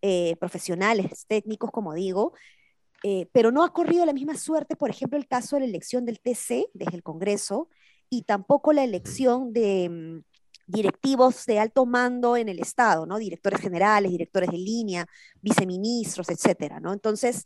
eh, 0.01 0.35
profesionales, 0.39 1.25
técnicos, 1.27 1.71
como 1.71 1.93
digo, 1.93 2.33
eh, 3.03 3.27
pero 3.31 3.51
no 3.51 3.63
ha 3.63 3.73
corrido 3.73 4.05
la 4.05 4.13
misma 4.13 4.35
suerte, 4.35 4.75
por 4.75 4.89
ejemplo, 4.89 5.17
el 5.19 5.27
caso 5.27 5.55
de 5.55 5.61
la 5.61 5.67
elección 5.67 6.05
del 6.05 6.19
TC 6.19 6.67
desde 6.73 6.95
el 6.95 7.03
Congreso 7.03 7.69
y 8.09 8.23
tampoco 8.23 8.73
la 8.73 8.83
elección 8.83 9.53
de 9.53 9.89
mm, 9.89 10.23
directivos 10.67 11.45
de 11.45 11.59
alto 11.59 11.85
mando 11.85 12.37
en 12.37 12.49
el 12.49 12.59
Estado, 12.59 13.05
¿no? 13.05 13.17
Directores 13.17 13.61
generales, 13.61 14.11
directores 14.11 14.49
de 14.49 14.57
línea, 14.57 15.05
viceministros, 15.41 16.29
etcétera, 16.29 16.79
¿no? 16.79 16.93
Entonces, 16.93 17.45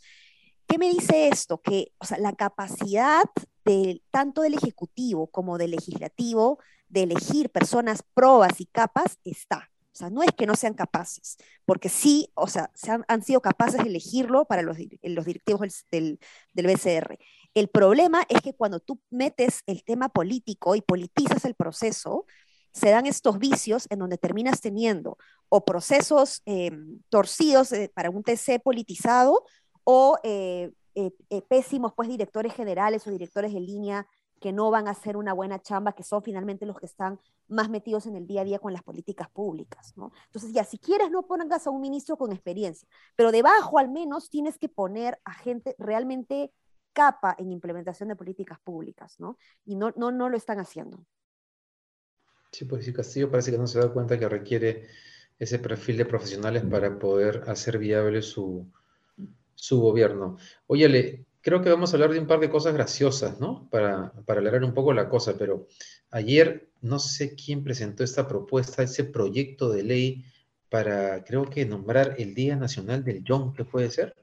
¿qué 0.67 0.77
me 0.77 0.89
dice 0.89 1.29
esto? 1.29 1.61
Que, 1.61 1.91
o 1.97 2.05
sea, 2.05 2.17
la 2.19 2.33
capacidad 2.33 3.23
de, 3.65 4.01
tanto 4.11 4.41
del 4.41 4.55
Ejecutivo 4.55 5.27
como 5.27 5.57
del 5.57 5.71
Legislativo 5.71 6.59
de 6.87 7.03
elegir 7.03 7.49
personas 7.49 8.03
probas 8.13 8.59
y 8.61 8.65
capas 8.67 9.19
está. 9.23 9.69
O 9.93 9.95
sea, 9.95 10.09
no 10.09 10.23
es 10.23 10.31
que 10.31 10.47
no 10.47 10.55
sean 10.55 10.73
capaces, 10.73 11.37
porque 11.65 11.87
sí, 11.87 12.31
o 12.33 12.47
sea, 12.47 12.71
se 12.73 12.89
han, 12.91 13.23
sido 13.23 13.41
capaces 13.41 13.83
de 13.83 13.89
elegirlo 13.89 14.45
para 14.45 14.63
los, 14.63 14.75
los 15.03 15.25
directivos 15.25 15.61
del, 15.91 16.19
del, 16.53 16.65
BCR. 16.65 17.19
El 17.53 17.67
problema 17.67 18.23
es 18.27 18.41
que 18.41 18.55
cuando 18.55 18.79
tú 18.79 18.99
metes 19.11 19.61
el 19.67 19.83
tema 19.83 20.09
político 20.09 20.75
y 20.75 20.81
politizas 20.81 21.45
el 21.45 21.53
proceso, 21.53 22.25
se 22.73 22.89
dan 22.89 23.05
estos 23.05 23.37
vicios 23.37 23.85
en 23.91 23.99
donde 23.99 24.17
terminas 24.17 24.61
teniendo 24.61 25.19
o 25.47 25.63
procesos 25.63 26.41
eh, 26.47 26.71
torcidos 27.09 27.71
eh, 27.71 27.91
para 27.93 28.09
un 28.09 28.23
TC 28.23 28.59
politizado 28.63 29.45
o 29.83 30.17
eh, 30.23 30.71
pésimos 31.47 31.93
pues 31.93 32.09
directores 32.09 32.53
generales 32.53 33.05
o 33.07 33.11
directores 33.11 33.53
de 33.53 33.59
línea 33.59 34.07
que 34.43 34.51
no 34.51 34.69
van 34.71 34.89
a 34.89 34.91
hacer 34.91 35.15
una 35.15 35.31
buena 35.31 35.61
chamba, 35.61 35.93
que 35.93 36.03
son 36.03 36.21
finalmente 36.21 36.65
los 36.65 36.77
que 36.77 36.85
están 36.85 37.17
más 37.47 37.69
metidos 37.69 38.07
en 38.07 38.17
el 38.17 38.27
día 38.27 38.41
a 38.41 38.43
día 38.43 38.59
con 38.59 38.73
las 38.73 38.83
políticas 38.83 39.29
públicas. 39.29 39.93
¿no? 39.95 40.11
Entonces, 40.25 40.51
ya, 40.51 40.65
si 40.65 40.77
quieres, 40.77 41.11
no 41.11 41.25
pongas 41.25 41.65
a 41.65 41.69
un 41.69 41.79
ministro 41.79 42.17
con 42.17 42.33
experiencia, 42.33 42.85
pero 43.15 43.31
debajo 43.31 43.79
al 43.79 43.89
menos 43.89 44.29
tienes 44.29 44.57
que 44.57 44.67
poner 44.67 45.17
a 45.23 45.33
gente 45.33 45.77
realmente 45.79 46.51
capa 46.91 47.35
en 47.39 47.53
implementación 47.53 48.09
de 48.09 48.17
políticas 48.17 48.59
públicas, 48.59 49.17
¿no? 49.17 49.37
Y 49.65 49.77
no, 49.77 49.93
no, 49.95 50.11
no 50.11 50.27
lo 50.27 50.35
están 50.35 50.59
haciendo. 50.59 51.05
Sí, 52.51 52.65
pues 52.65 52.83
sí, 52.83 52.91
Castillo 52.91 53.31
parece 53.31 53.49
que 53.49 53.57
no 53.57 53.65
se 53.65 53.79
da 53.79 53.93
cuenta 53.93 54.19
que 54.19 54.27
requiere 54.27 54.87
ese 55.39 55.57
perfil 55.57 55.97
de 55.97 56.05
profesionales 56.05 56.63
para 56.69 56.99
poder 56.99 57.45
hacer 57.47 57.77
viable 57.77 58.21
su, 58.21 58.67
su 59.55 59.79
gobierno. 59.81 60.37
Óyale, 60.67 61.25
creo 61.41 61.61
que 61.61 61.69
vamos 61.69 61.91
a 61.91 61.95
hablar 61.95 62.11
de 62.11 62.19
un 62.19 62.27
par 62.27 62.39
de 62.39 62.49
cosas 62.49 62.73
graciosas, 62.73 63.39
¿no? 63.39 63.67
Para, 63.69 64.13
para 64.25 64.39
alargar 64.39 64.63
un 64.63 64.73
poco 64.73 64.93
la 64.93 65.09
cosa, 65.09 65.37
pero 65.37 65.67
ayer 66.09 66.69
no 66.81 66.99
sé 66.99 67.35
quién 67.35 67.63
presentó 67.63 68.03
esta 68.03 68.27
propuesta, 68.27 68.83
ese 68.83 69.03
proyecto 69.03 69.69
de 69.69 69.83
ley 69.83 70.25
para, 70.69 71.23
creo 71.23 71.49
que 71.49 71.65
nombrar 71.65 72.15
el 72.17 72.33
Día 72.33 72.55
Nacional 72.55 73.03
del 73.03 73.23
¿qué 73.55 73.63
puede 73.63 73.91
ser? 73.91 74.15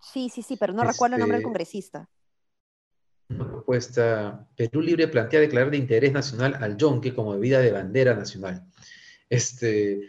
Sí, 0.00 0.28
sí, 0.28 0.42
sí, 0.42 0.56
pero 0.56 0.72
no 0.72 0.84
recuerdo 0.84 1.16
el 1.16 1.20
nombre 1.20 1.36
del 1.36 1.42
este, 1.42 1.44
congresista. 1.44 2.08
Una 3.30 3.46
propuesta, 3.46 4.48
Perú 4.56 4.80
Libre 4.80 5.08
plantea 5.08 5.40
declarar 5.40 5.70
de 5.70 5.78
interés 5.78 6.12
nacional 6.12 6.56
al 6.60 6.76
yonque 6.76 7.14
como 7.14 7.32
bebida 7.32 7.60
de 7.60 7.72
bandera 7.72 8.14
nacional. 8.14 8.64
Este, 9.30 10.00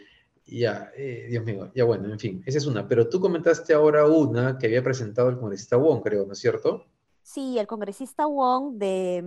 ya, 0.58 0.90
eh, 0.96 1.26
Dios 1.28 1.44
mío, 1.44 1.70
ya 1.74 1.84
bueno, 1.84 2.10
en 2.12 2.18
fin, 2.18 2.42
esa 2.46 2.58
es 2.58 2.66
una. 2.66 2.88
Pero 2.88 3.08
tú 3.08 3.20
comentaste 3.20 3.72
ahora 3.72 4.06
una 4.06 4.58
que 4.58 4.66
había 4.66 4.82
presentado 4.82 5.28
el 5.28 5.38
congresista 5.38 5.76
Wong, 5.76 6.02
creo, 6.02 6.26
¿no 6.26 6.32
es 6.32 6.38
cierto? 6.38 6.86
Sí, 7.22 7.58
el 7.58 7.66
congresista 7.66 8.26
Wong 8.26 8.78
de, 8.78 9.22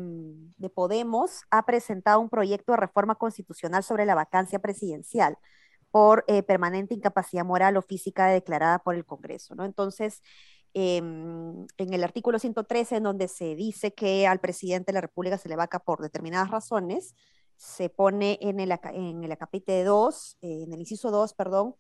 de, 0.58 0.70
Podemos 0.70 1.44
ha 1.52 1.66
presentado 1.66 2.20
un 2.20 2.30
proyecto 2.30 2.74
de 2.74 2.78
reforma 2.78 3.16
constitucional 3.16 3.84
sobre 3.84 4.06
la 4.06 4.16
vacancia 4.16 4.60
presidencial 4.60 5.38
por 5.94 6.26
eh, 6.28 6.42
permanente 6.42 6.96
incapacidad 6.96 7.46
moral 7.46 7.78
o 7.78 7.84
física 7.84 8.26
declarada 8.28 8.80
por 8.80 8.96
el 8.96 9.06
Congreso, 9.06 9.54
¿no? 9.54 9.64
Entonces, 9.64 10.24
em, 10.74 11.68
en 11.78 11.94
el 11.94 12.04
artículo 12.04 12.40
113, 12.40 12.96
en 12.96 13.04
donde 13.04 13.28
se 13.28 13.56
dice 13.56 13.94
que 13.94 14.26
al 14.26 14.40
presidente 14.40 14.88
de 14.88 14.96
la 14.96 15.02
República 15.02 15.38
se 15.38 15.50
le 15.50 15.56
vaca 15.56 15.78
por 15.78 16.02
determinadas 16.02 16.50
razones, 16.50 17.14
se 17.64 17.88
pone 17.88 18.38
en 18.42 18.60
el, 18.60 18.78
en 18.92 19.24
el 19.24 19.38
capítulo 19.38 19.86
2, 19.86 20.38
eh, 20.42 20.64
en 20.64 20.74
el 20.74 20.82
inciso 20.82 21.12
2, 21.12 21.34
perdón, 21.34 21.76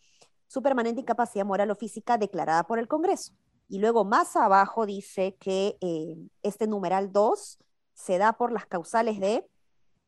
su 0.48 0.64
permanente 0.64 1.02
incapacidad 1.02 1.46
moral 1.46 1.72
o 1.72 1.76
física 1.76 2.18
declarada 2.18 2.64
por 2.64 2.80
el 2.80 2.88
Congreso. 2.88 3.34
Y 3.68 3.80
luego 3.80 4.06
más 4.06 4.38
abajo 4.38 4.86
dice 4.86 5.36
que 5.42 5.78
eh, 5.82 6.16
este 6.42 6.68
numeral 6.68 7.12
2 7.12 7.60
se 7.96 8.18
da 8.18 8.32
por 8.32 8.54
las 8.54 8.66
causales 8.66 9.20
de, 9.20 9.46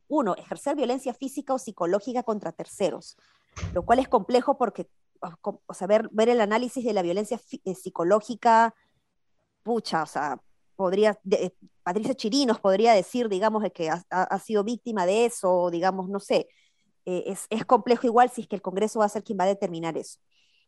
uno, 0.08 0.34
ejercer 0.36 0.76
violencia 0.76 1.12
física 1.12 1.52
o 1.52 1.58
psicológica 1.58 2.22
contra 2.22 2.52
terceros, 2.52 3.18
lo 3.74 3.84
cual 3.84 3.98
es 3.98 4.08
complejo 4.08 4.56
porque, 4.56 4.88
o 5.42 5.74
sea, 5.74 5.86
ver, 5.86 6.08
ver 6.10 6.30
el 6.30 6.40
análisis 6.40 6.86
de 6.86 6.94
la 6.94 7.02
violencia 7.02 7.38
eh, 7.64 7.74
psicológica, 7.74 8.74
pucha, 9.62 10.04
o 10.04 10.06
sea, 10.06 10.40
podría, 10.74 11.20
Patricia 11.86 12.16
Chirinos 12.16 12.58
podría 12.58 12.94
decir, 12.94 13.28
digamos, 13.28 13.62
de 13.62 13.70
que 13.70 13.88
ha, 13.88 14.38
sido 14.40 14.64
víctima 14.64 15.06
de 15.06 15.24
eso, 15.24 15.70
digamos, 15.70 16.08
no 16.08 16.18
sé. 16.18 16.48
Eh, 17.04 17.36
es, 17.48 17.64
complejo 17.64 18.08
igual 18.08 18.28
si 18.28 18.40
es 18.40 18.48
que 18.48 18.56
el 18.56 18.60
Congreso 18.60 18.98
va 18.98 19.04
a 19.04 19.08
ser 19.08 19.22
quien 19.22 19.38
va 19.38 19.44
a 19.44 19.46
determinar 19.46 19.96
eso. 19.96 20.18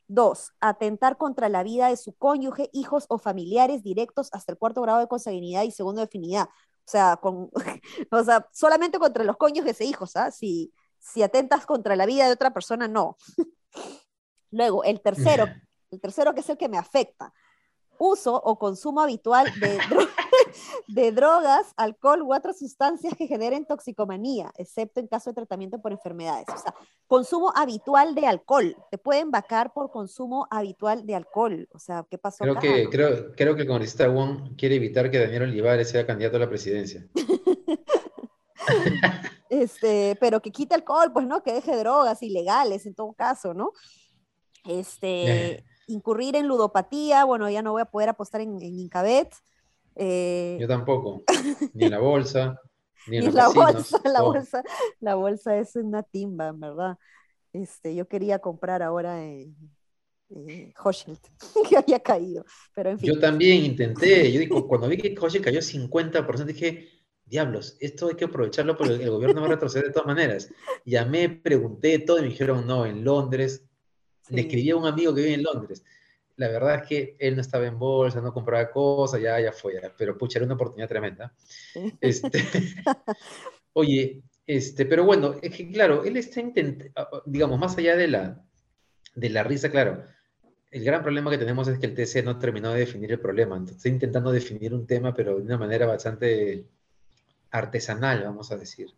Dos, 0.07 0.53
atentar 0.61 1.19
contra 1.19 1.49
la 1.49 1.65
vida 1.65 1.89
de 1.89 1.97
su 1.97 2.15
cónyuge, 2.15 2.71
hijos 2.73 3.07
o 3.09 3.19
familiares 3.19 3.83
directos 3.83 4.29
hasta 4.31 4.53
el 4.53 4.59
cuarto 4.59 4.81
grado 4.81 5.01
de 5.01 5.09
consanguinidad 5.09 5.65
y 5.65 5.73
segundo 5.73 6.01
de 6.01 6.05
afinidad. 6.05 6.45
O 6.45 6.91
sea, 6.91 7.17
con, 7.17 7.51
o 8.13 8.23
sea 8.23 8.49
solamente 8.53 9.01
contra 9.01 9.25
los 9.25 9.37
cónyuges 9.37 9.81
e 9.81 9.87
hijos, 9.87 10.15
¿ah? 10.15 10.31
Si, 10.31 10.73
si 11.01 11.25
atentas 11.25 11.67
contra 11.67 11.97
la 11.97 12.07
vida 12.07 12.27
de 12.27 12.33
otra 12.33 12.55
persona, 12.55 12.87
no. 12.87 13.17
Luego, 14.53 14.85
el 14.85 15.01
tercero, 15.01 15.47
el 15.91 16.01
tercero 16.01 16.33
que 16.33 16.43
es 16.43 16.49
el 16.49 16.57
que 16.57 16.69
me 16.69 16.79
afecta, 16.79 17.35
uso 17.99 18.37
o 18.37 18.57
consumo 18.57 19.01
habitual 19.01 19.53
de, 19.59 19.81
de 20.89 21.13
drogas, 21.13 21.73
alcohol 21.77 22.23
u 22.23 22.35
otras 22.35 22.59
sustancias 22.59 23.15
que 23.17 23.27
generen 23.27 23.67
toxicomanía, 23.67 24.53
excepto 24.57 25.01
en 25.01 25.07
caso 25.07 25.31
de 25.31 25.35
tratamiento 25.35 25.81
por 25.81 25.93
enfermedades. 25.93 26.47
O 26.55 26.59
sea, 26.59 26.75
consumo 27.07 27.53
habitual 27.55 28.15
de 28.15 28.27
alcohol. 28.27 28.77
Te 28.91 28.99
pueden 28.99 29.31
vacar 29.31 29.73
por 29.73 29.91
consumo 29.91 30.47
habitual 30.51 31.07
de 31.07 31.15
alcohol. 31.15 31.69
O 31.73 31.79
sea, 31.79 32.07
¿qué 32.11 32.19
pasó? 32.19 32.45
Creo, 32.45 32.59
que, 32.59 32.89
creo, 32.89 33.33
creo 33.35 33.55
que 33.55 33.63
el 33.63 33.69
congresista 33.69 34.09
Wong 34.09 34.57
quiere 34.57 34.77
evitar 34.77 35.11
que 35.11 35.19
Daniel 35.19 35.45
Olivares 35.45 35.91
sea 35.91 36.07
candidato 36.07 36.37
a 36.37 36.41
la 36.41 36.49
presidencia. 36.49 37.07
este, 39.51 40.17
pero 40.21 40.41
que 40.41 40.51
quite 40.51 40.75
alcohol, 40.75 41.13
pues 41.13 41.27
no, 41.27 41.43
que 41.43 41.53
deje 41.53 41.77
drogas 41.77 42.23
ilegales 42.23 42.87
en 42.87 42.95
todo 42.95 43.13
caso, 43.13 43.55
¿no? 43.55 43.73
Este, 44.65 45.53
eh. 45.53 45.65
incurrir 45.87 46.37
en 46.37 46.47
ludopatía, 46.47 47.25
bueno, 47.25 47.49
ya 47.49 47.63
no 47.63 47.73
voy 47.73 47.83
a 47.83 47.87
poder 47.87 48.11
apostar 48.11 48.41
en, 48.41 48.61
en 48.61 48.79
Incabet. 48.79 49.35
Eh, 50.01 50.57
Yo 50.61 50.69
tampoco, 50.69 51.25
ni 51.75 51.87
en 51.87 51.91
la 51.91 51.99
bolsa, 51.99 52.61
ni 53.09 53.17
en, 53.17 53.35
la 53.35 53.49
bolsa, 53.49 54.01
la 54.05 54.23
bolsa, 54.23 54.63
la 55.01 55.15
bolsa 55.17 55.59
es 55.59 55.75
una 55.75 56.05
timba, 56.05 56.53
verdad. 56.53 56.97
Este, 57.53 57.97
yo 57.97 58.07
quería 58.07 58.39
comprar 58.39 58.81
ahora 58.81 59.25
en 59.25 59.57
eh, 60.31 60.73
que 61.69 61.77
había 61.77 61.99
caído, 61.99 62.45
pero 62.73 62.91
en 62.91 63.01
fin. 63.01 63.13
Yo 63.13 63.19
también 63.19 63.65
intenté, 63.65 64.31
yo 64.31 64.39
digo, 64.39 64.69
cuando 64.69 64.87
vi 64.87 64.99
que 64.99 65.17
Hoshel 65.21 65.43
cayó 65.43 65.59
50%, 65.59 66.45
dije, 66.45 66.89
diablos, 67.25 67.77
esto 67.81 68.07
hay 68.07 68.15
que 68.15 68.27
aprovecharlo 68.27 68.77
porque 68.77 68.95
el 68.95 69.11
gobierno 69.11 69.41
va 69.41 69.49
a 69.49 69.51
retroceder 69.51 69.89
de 69.89 69.93
todas 69.93 70.07
maneras. 70.07 70.49
Llamé, 70.85 71.29
pregunté 71.29 71.99
todo 71.99 72.19
y 72.19 72.23
me 72.23 72.29
dijeron, 72.29 72.65
no, 72.69 72.87
en 72.87 73.03
Londres. 73.03 73.65
Le 74.29 74.43
escribí 74.43 74.71
a 74.71 74.77
un 74.77 74.87
amigo 74.87 75.13
que 75.13 75.23
vive 75.23 75.35
en 75.35 75.43
Londres 75.43 75.83
la 76.39 76.49
verdad 76.49 76.77
es 76.77 76.89
que 76.89 77.17
él 77.19 77.35
no 77.35 77.43
estaba 77.43 77.67
en 77.67 77.79
bolsa, 77.79 78.21
no 78.21 78.33
compraba 78.33 78.71
cosas, 78.71 79.21
ya, 79.21 79.41
ya 79.41 79.53
fue, 79.53 79.81
pero 79.97 80.17
pucha, 80.17 80.39
era 80.39 80.47
una 80.47 80.55
oportunidad 80.55 80.89
tremenda. 80.89 81.35
Este, 82.01 82.39
oye, 83.73 84.23
este, 84.47 84.87
pero 84.87 85.05
bueno, 85.05 85.35
es 85.43 85.55
que 85.55 85.71
claro, 85.71 86.05
él 86.05 86.17
está 86.17 86.41
intentando, 86.41 87.23
digamos, 87.27 87.59
más 87.59 87.77
allá 87.77 87.97
de 87.97 88.07
la, 88.07 88.41
de 89.17 89.31
la 89.31 89.43
risa, 89.43 89.69
claro, 89.69 90.05
el 90.71 90.85
gran 90.85 91.03
problema 91.03 91.31
que 91.31 91.39
tenemos 91.39 91.67
es 91.67 91.79
que 91.81 91.87
el 91.87 91.95
TC 91.95 92.25
no 92.25 92.39
terminó 92.39 92.73
de 92.73 92.81
definir 92.81 93.11
el 93.11 93.21
problema. 93.21 93.57
Entonces, 93.57 93.79
está 93.79 93.89
intentando 93.89 94.31
definir 94.31 94.75
un 94.75 94.87
tema, 94.87 95.15
pero 95.15 95.37
de 95.37 95.43
una 95.43 95.59
manera 95.59 95.87
bastante 95.87 96.67
artesanal, 97.51 98.23
vamos 98.23 98.53
a 98.53 98.57
decir. 98.57 98.91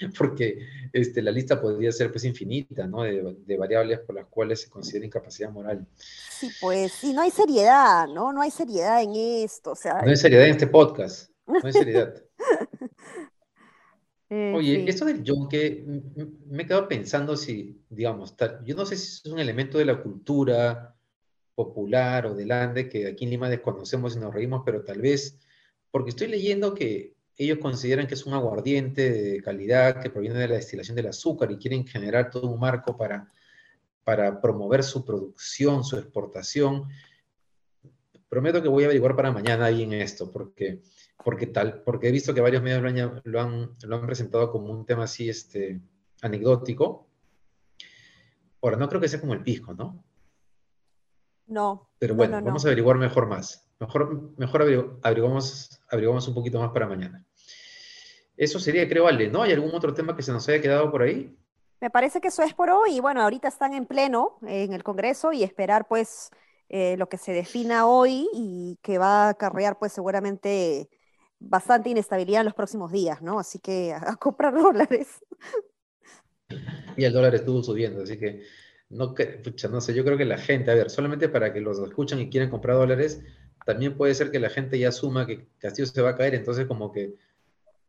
Porque 0.18 0.66
este, 0.92 1.22
la 1.22 1.30
lista 1.30 1.60
podría 1.60 1.92
ser 1.92 2.10
pues 2.10 2.24
infinita, 2.24 2.86
¿no? 2.86 3.02
De, 3.02 3.56
variables 3.56 4.00
por 4.00 4.14
las 4.14 4.26
cuales 4.26 4.60
se 4.62 4.70
considera 4.70 5.06
incapacidad 5.06 5.50
moral. 5.50 5.86
Sí, 5.96 6.50
pues, 6.60 6.92
sí, 6.92 7.12
no 7.12 7.22
hay 7.22 7.30
seriedad, 7.30 8.06
¿no? 8.08 8.32
No 8.32 8.42
hay 8.42 8.50
seriedad 8.50 9.02
en 9.02 9.14
esto, 9.14 9.72
o 9.72 9.76
sea... 9.76 10.02
No 10.02 10.10
hay 10.10 10.16
seriedad 10.16 10.44
en 10.44 10.52
este 10.52 10.66
podcast, 10.66 11.30
no 11.46 11.60
hay 11.62 11.72
seriedad. 11.72 12.14
Eh, 14.28 14.52
Oye, 14.56 14.84
esto 14.88 15.04
del 15.04 15.22
yonke, 15.22 15.84
me 16.48 16.64
he 16.64 16.66
quedado 16.66 16.88
pensando 16.88 17.36
si, 17.36 17.80
digamos, 17.88 18.34
yo 18.64 18.74
no 18.74 18.84
sé 18.84 18.96
si 18.96 19.04
es 19.04 19.26
un 19.26 19.38
elemento 19.38 19.78
de 19.78 19.84
la 19.84 20.02
cultura 20.02 20.96
popular 21.54 22.26
o 22.26 22.34
del 22.34 22.50
Ande 22.50 22.88
que 22.88 23.06
aquí 23.06 23.24
en 23.24 23.30
Lima 23.30 23.48
desconocemos 23.48 24.16
y 24.16 24.18
nos 24.18 24.34
reímos, 24.34 24.62
pero 24.64 24.82
tal 24.82 25.00
vez, 25.00 25.38
porque 25.92 26.10
estoy 26.10 26.26
leyendo 26.26 26.74
que 26.74 27.15
ellos 27.36 27.58
consideran 27.58 28.06
que 28.06 28.14
es 28.14 28.24
un 28.26 28.34
aguardiente 28.34 29.10
de 29.10 29.42
calidad 29.42 30.00
que 30.00 30.10
proviene 30.10 30.38
de 30.38 30.48
la 30.48 30.54
destilación 30.54 30.96
del 30.96 31.08
azúcar 31.08 31.50
y 31.50 31.58
quieren 31.58 31.86
generar 31.86 32.30
todo 32.30 32.48
un 32.48 32.58
marco 32.58 32.96
para, 32.96 33.30
para 34.04 34.40
promover 34.40 34.82
su 34.82 35.04
producción, 35.04 35.84
su 35.84 35.96
exportación. 35.98 36.88
Prometo 38.28 38.62
que 38.62 38.68
voy 38.68 38.84
a 38.84 38.86
averiguar 38.86 39.14
para 39.14 39.32
mañana 39.32 39.66
ahí 39.66 39.82
en 39.82 39.92
esto, 39.92 40.32
porque 40.32 40.80
porque 41.26 41.48
tal, 41.48 41.82
porque 41.82 42.06
he 42.06 42.12
visto 42.12 42.32
que 42.32 42.40
varios 42.40 42.62
medios 42.62 42.80
lo 43.24 43.40
han, 43.40 43.76
lo 43.82 43.96
han, 43.96 44.06
presentado 44.06 44.48
como 44.52 44.70
un 44.70 44.86
tema 44.86 45.02
así, 45.02 45.28
este, 45.28 45.80
anecdótico. 46.22 47.08
Ahora, 48.62 48.76
no 48.76 48.88
creo 48.88 49.00
que 49.00 49.08
sea 49.08 49.20
como 49.20 49.34
el 49.34 49.42
pisco, 49.42 49.74
¿no? 49.74 50.04
No. 51.48 51.90
Pero 51.98 52.14
bueno, 52.14 52.40
vamos 52.40 52.64
a 52.64 52.68
averiguar 52.68 52.98
mejor 52.98 53.26
más. 53.26 53.65
Mejor, 53.78 54.32
mejor 54.38 54.62
averiguamos, 55.02 55.80
averiguamos 55.88 56.26
un 56.28 56.34
poquito 56.34 56.58
más 56.58 56.70
para 56.70 56.86
mañana. 56.86 57.24
Eso 58.36 58.58
sería, 58.58 58.88
creo, 58.88 59.06
Ale, 59.06 59.28
¿no? 59.28 59.42
¿Hay 59.42 59.52
algún 59.52 59.74
otro 59.74 59.94
tema 59.94 60.14
que 60.14 60.22
se 60.22 60.32
nos 60.32 60.48
haya 60.48 60.60
quedado 60.60 60.90
por 60.90 61.02
ahí? 61.02 61.36
Me 61.80 61.90
parece 61.90 62.20
que 62.20 62.28
eso 62.28 62.42
es 62.42 62.54
por 62.54 62.70
hoy. 62.70 62.96
Y 62.96 63.00
bueno, 63.00 63.22
ahorita 63.22 63.48
están 63.48 63.74
en 63.74 63.86
pleno 63.86 64.38
en 64.46 64.72
el 64.72 64.82
Congreso 64.82 65.32
y 65.32 65.42
esperar, 65.42 65.86
pues, 65.88 66.30
eh, 66.68 66.96
lo 66.98 67.08
que 67.08 67.18
se 67.18 67.32
defina 67.32 67.86
hoy 67.86 68.28
y 68.34 68.78
que 68.82 68.98
va 68.98 69.26
a 69.26 69.28
acarrear, 69.30 69.78
pues, 69.78 69.92
seguramente 69.92 70.88
bastante 71.38 71.90
inestabilidad 71.90 72.40
en 72.40 72.46
los 72.46 72.54
próximos 72.54 72.92
días, 72.92 73.22
¿no? 73.22 73.38
Así 73.38 73.58
que 73.58 73.92
a, 73.94 74.16
comprar 74.16 74.54
dólares. 74.60 75.08
Y 76.96 77.04
el 77.04 77.12
dólar 77.12 77.34
estuvo 77.34 77.62
subiendo, 77.62 78.02
así 78.02 78.18
que 78.18 78.42
no, 78.88 79.14
no 79.70 79.80
sé, 79.80 79.94
yo 79.94 80.04
creo 80.04 80.16
que 80.16 80.24
la 80.24 80.38
gente, 80.38 80.70
a 80.70 80.74
ver, 80.74 80.90
solamente 80.90 81.28
para 81.28 81.52
que 81.52 81.60
los 81.60 81.78
escuchan 81.78 82.20
y 82.20 82.30
quieran 82.30 82.50
comprar 82.50 82.76
dólares, 82.76 83.22
también 83.66 83.96
puede 83.96 84.14
ser 84.14 84.30
que 84.30 84.38
la 84.38 84.48
gente 84.48 84.78
ya 84.78 84.90
asuma 84.90 85.26
que 85.26 85.48
Castillo 85.58 85.86
se 85.86 86.00
va 86.00 86.10
a 86.10 86.16
caer, 86.16 86.36
entonces 86.36 86.66
como 86.66 86.92
que, 86.92 87.16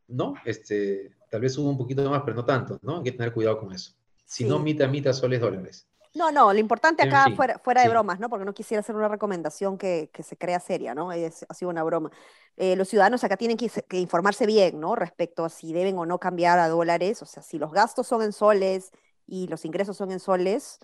no, 0.07 0.33
este, 0.43 1.11
tal 1.29 1.41
vez 1.41 1.53
suba 1.53 1.69
un 1.69 1.77
poquito 1.77 2.09
más, 2.09 2.23
pero 2.25 2.35
no 2.35 2.43
tanto, 2.43 2.79
¿no? 2.81 2.97
Hay 2.97 3.03
que 3.03 3.11
tener 3.11 3.31
cuidado 3.31 3.59
con 3.59 3.71
eso. 3.71 3.93
Si 4.25 4.43
no, 4.43 4.57
mitad, 4.57 4.89
mitad, 4.89 5.13
soles, 5.13 5.39
dólares. 5.39 5.87
No, 6.15 6.31
no, 6.31 6.51
lo 6.51 6.59
importante 6.59 7.03
acá, 7.03 7.27
fuera, 7.35 7.59
fuera 7.59 7.83
de 7.83 7.89
bromas, 7.89 8.19
¿no? 8.19 8.27
Porque 8.27 8.43
no 8.43 8.55
quisiera 8.55 8.79
hacer 8.79 8.95
una 8.95 9.07
recomendación 9.07 9.77
que, 9.77 10.09
que 10.11 10.23
se 10.23 10.35
crea 10.35 10.59
seria, 10.59 10.95
¿no? 10.95 11.11
Es, 11.11 11.45
ha 11.47 11.53
sido 11.53 11.69
una 11.69 11.83
broma. 11.83 12.09
Eh, 12.55 12.75
los 12.75 12.89
ciudadanos 12.89 13.23
acá 13.23 13.37
tienen 13.37 13.55
que, 13.55 13.69
informarse 13.99 14.47
bien, 14.47 14.79
¿no? 14.79 14.95
Respecto 14.95 15.45
a 15.45 15.49
si 15.49 15.73
deben 15.73 15.95
o 15.99 16.07
no 16.07 16.19
cambiar 16.19 16.57
a 16.57 16.69
dólares, 16.69 17.21
o 17.21 17.25
sea, 17.27 17.43
si 17.43 17.59
los 17.59 17.71
gastos 17.71 18.07
son 18.07 18.23
en 18.23 18.33
soles 18.33 18.91
y 19.27 19.47
los 19.47 19.63
ingresos 19.63 19.95
son 19.95 20.11
en 20.11 20.19
soles, 20.19 20.79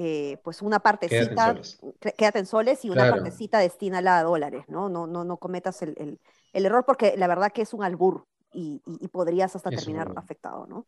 eh, 0.00 0.38
pues 0.44 0.62
una 0.62 0.78
partecita, 0.78 1.60
quédate 2.16 2.38
en 2.38 2.46
soles, 2.46 2.84
y 2.84 2.90
una 2.90 3.10
partecita 3.10 3.58
destínala 3.58 4.20
a 4.20 4.22
dólares, 4.22 4.64
¿no? 4.68 4.88
No, 4.88 5.08
no, 5.08 5.24
no 5.24 5.38
cometas 5.38 5.82
el, 5.82 5.96
el, 5.98 6.20
el, 6.52 6.66
error 6.66 6.84
porque 6.86 7.16
la 7.16 7.26
verdad 7.26 7.50
que 7.52 7.62
es 7.62 7.74
un 7.74 7.82
albur 7.82 8.24
y, 8.52 8.80
y, 8.86 9.08
podrías 9.08 9.56
hasta 9.56 9.70
terminar 9.70 10.12
afectado, 10.14 10.68
¿no? 10.68 10.86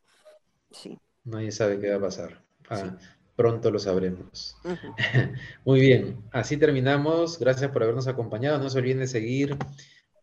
Sí. 0.71 0.97
Nadie 1.25 1.51
sabe 1.51 1.81
qué 1.81 1.91
va 1.91 1.97
a 1.97 2.01
pasar. 2.01 2.41
Ah, 2.69 2.97
pronto 3.35 3.73
lo 3.73 3.81
sabremos. 3.81 4.57
Muy 5.65 5.81
bien, 5.81 6.23
así 6.31 6.57
terminamos. 6.57 7.37
Gracias 7.37 7.69
por 7.73 7.83
habernos 7.83 8.07
acompañado. 8.07 8.59
No 8.59 8.71
se 8.71 8.79
olviden 8.79 9.01
de 9.01 9.09
seguir 9.09 9.57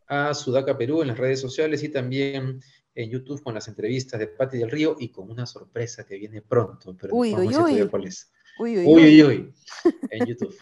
a 0.07 0.33
Sudaca 0.33 0.77
Perú 0.77 1.01
en 1.01 1.09
las 1.09 1.17
redes 1.17 1.41
sociales 1.41 1.83
y 1.83 1.89
también 1.89 2.61
en 2.95 3.09
YouTube 3.09 3.43
con 3.43 3.53
las 3.53 3.67
entrevistas 3.67 4.17
de 4.17 4.27
Pati 4.27 4.57
del 4.57 4.71
Río 4.71 4.95
y 4.97 5.09
con 5.09 5.29
una 5.29 5.45
sorpresa 5.45 6.05
que 6.05 6.17
viene 6.17 6.41
pronto. 6.41 6.95
Pero 6.97 7.13
uy, 7.13 7.33
uy, 7.35 7.89
uy. 8.59 8.77
Uy, 8.77 8.85
uy, 8.85 9.03
uy, 9.03 9.23
uy, 9.23 9.53
En 10.11 10.25
YouTube. 10.25 10.55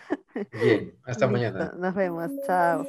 Bien, 0.51 0.93
hasta 1.05 1.27
mañana. 1.27 1.73
Nos 1.77 1.95
vemos. 1.95 2.31
Chao. 2.45 2.85